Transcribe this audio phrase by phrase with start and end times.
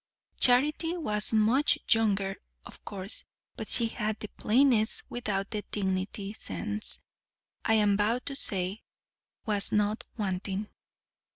[0.39, 3.23] Charity was much younger, of course;
[3.55, 6.97] but she had the plainness without the dignity; sense,
[7.63, 8.81] I am bound to say,
[9.45, 10.67] was not wanting.